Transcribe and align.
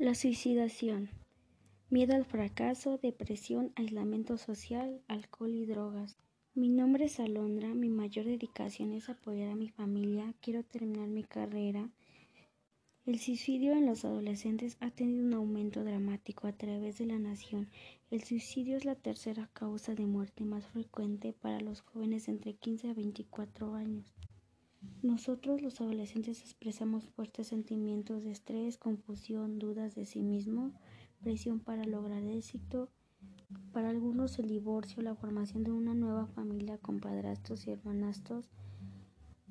La 0.00 0.14
suicidación. 0.14 1.10
Miedo 1.90 2.14
al 2.14 2.24
fracaso, 2.24 2.96
depresión, 2.96 3.70
aislamiento 3.76 4.38
social, 4.38 5.02
alcohol 5.08 5.54
y 5.54 5.66
drogas. 5.66 6.16
Mi 6.54 6.70
nombre 6.70 7.04
es 7.04 7.20
Alondra, 7.20 7.74
mi 7.74 7.90
mayor 7.90 8.24
dedicación 8.24 8.94
es 8.94 9.10
apoyar 9.10 9.50
a 9.50 9.56
mi 9.56 9.68
familia, 9.68 10.32
quiero 10.40 10.62
terminar 10.64 11.08
mi 11.08 11.22
carrera. 11.22 11.90
El 13.04 13.18
suicidio 13.18 13.74
en 13.74 13.84
los 13.84 14.06
adolescentes 14.06 14.78
ha 14.80 14.90
tenido 14.90 15.22
un 15.22 15.34
aumento 15.34 15.84
dramático 15.84 16.46
a 16.46 16.52
través 16.52 16.96
de 16.96 17.04
la 17.04 17.18
nación. 17.18 17.68
El 18.10 18.24
suicidio 18.24 18.78
es 18.78 18.86
la 18.86 18.94
tercera 18.94 19.50
causa 19.52 19.94
de 19.94 20.06
muerte 20.06 20.44
más 20.44 20.64
frecuente 20.64 21.34
para 21.34 21.60
los 21.60 21.82
jóvenes 21.82 22.26
entre 22.28 22.54
15 22.54 22.88
a 22.88 22.94
24 22.94 23.74
años. 23.74 24.14
Nosotros 25.02 25.62
los 25.62 25.80
adolescentes 25.80 26.40
expresamos 26.42 27.08
fuertes 27.10 27.48
sentimientos 27.48 28.22
de 28.22 28.32
estrés, 28.32 28.76
confusión, 28.76 29.58
dudas 29.58 29.94
de 29.94 30.04
sí 30.04 30.22
mismo, 30.22 30.72
presión 31.22 31.60
para 31.60 31.84
lograr 31.84 32.22
éxito. 32.24 32.88
Para 33.72 33.90
algunos 33.90 34.38
el 34.38 34.48
divorcio, 34.48 35.02
la 35.02 35.14
formación 35.14 35.64
de 35.64 35.72
una 35.72 35.94
nueva 35.94 36.26
familia 36.26 36.78
con 36.78 37.00
padrastros 37.00 37.66
y 37.66 37.70
hermanastros, 37.70 38.50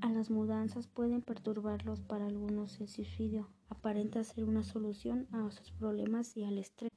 a 0.02 0.10
las 0.10 0.30
mudanzas 0.30 0.88
pueden 0.88 1.22
perturbarlos. 1.22 2.02
Para 2.02 2.26
algunos 2.26 2.80
el 2.80 2.88
suicidio 2.88 3.50
aparenta 3.70 4.24
ser 4.24 4.46
una 4.46 4.64
solución 4.64 5.28
a 5.32 5.52
sus 5.52 5.72
problemas 5.72 6.38
y 6.38 6.44
al 6.44 6.58
estrés. 6.58 6.92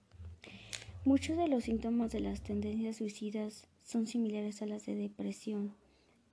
Muchos 1.05 1.37
de 1.37 1.49
los 1.49 1.65
síntomas 1.65 2.13
de 2.13 2.21
las 2.21 2.43
tendencias 2.43 2.97
suicidas 2.97 3.67
son 3.83 4.07
similares 4.07 4.63
a 4.63 4.67
las 4.67 4.87
de 4.87 4.95
depresión 4.95 5.75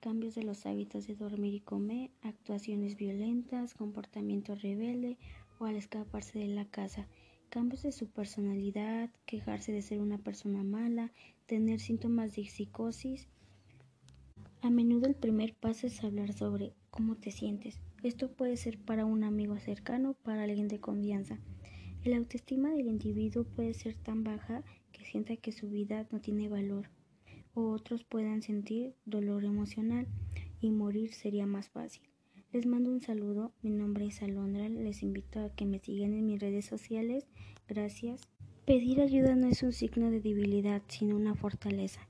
cambios 0.00 0.34
de 0.34 0.42
los 0.42 0.64
hábitos 0.64 1.06
de 1.06 1.14
dormir 1.14 1.54
y 1.54 1.60
comer, 1.60 2.10
actuaciones 2.22 2.96
violentas, 2.96 3.74
comportamiento 3.74 4.54
rebelde 4.54 5.18
o 5.58 5.66
al 5.66 5.76
escaparse 5.76 6.38
de 6.38 6.48
la 6.48 6.64
casa, 6.64 7.06
cambios 7.50 7.82
de 7.82 7.92
su 7.92 8.08
personalidad, 8.08 9.10
quejarse 9.26 9.72
de 9.72 9.82
ser 9.82 10.00
una 10.00 10.16
persona 10.16 10.64
mala, 10.64 11.12
tener 11.46 11.80
síntomas 11.80 12.34
de 12.34 12.46
psicosis. 12.46 13.28
A 14.62 14.70
menudo 14.70 15.06
el 15.06 15.14
primer 15.14 15.54
paso 15.54 15.86
es 15.86 16.02
hablar 16.02 16.32
sobre 16.32 16.72
cómo 16.90 17.16
te 17.16 17.30
sientes. 17.30 17.78
Esto 18.02 18.32
puede 18.32 18.56
ser 18.56 18.78
para 18.78 19.04
un 19.04 19.22
amigo 19.22 19.58
cercano, 19.58 20.14
para 20.14 20.44
alguien 20.44 20.68
de 20.68 20.80
confianza. 20.80 21.38
El 22.02 22.14
autoestima 22.14 22.70
del 22.70 22.88
individuo 22.88 23.44
puede 23.44 23.74
ser 23.74 23.94
tan 23.96 24.24
baja 24.24 24.62
que 24.92 25.04
sienta 25.04 25.36
que 25.36 25.52
su 25.52 25.68
vida 25.68 26.06
no 26.10 26.20
tiene 26.20 26.48
valor 26.48 26.88
o 27.54 27.70
otros 27.70 28.04
puedan 28.04 28.42
sentir 28.42 28.94
dolor 29.04 29.44
emocional 29.44 30.06
y 30.60 30.70
morir 30.70 31.12
sería 31.12 31.46
más 31.46 31.68
fácil. 31.68 32.02
Les 32.52 32.66
mando 32.66 32.90
un 32.90 33.00
saludo, 33.00 33.52
mi 33.62 33.70
nombre 33.70 34.06
es 34.06 34.22
Alondra, 34.22 34.68
les 34.68 35.02
invito 35.02 35.40
a 35.40 35.54
que 35.54 35.64
me 35.64 35.78
sigan 35.78 36.14
en 36.14 36.26
mis 36.26 36.40
redes 36.40 36.64
sociales, 36.64 37.26
gracias. 37.68 38.22
Pedir 38.66 39.00
ayuda 39.00 39.36
no 39.36 39.46
es 39.46 39.62
un 39.62 39.72
signo 39.72 40.10
de 40.10 40.20
debilidad, 40.20 40.82
sino 40.88 41.16
una 41.16 41.34
fortaleza. 41.34 42.00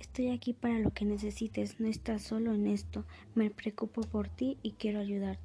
Estoy 0.00 0.30
aquí 0.30 0.54
para 0.54 0.78
lo 0.78 0.92
que 0.92 1.04
necesites, 1.04 1.78
no 1.80 1.88
estás 1.88 2.22
solo 2.22 2.54
en 2.54 2.66
esto, 2.66 3.04
me 3.34 3.50
preocupo 3.50 4.02
por 4.02 4.28
ti 4.28 4.58
y 4.62 4.72
quiero 4.72 5.00
ayudarte. 5.00 5.42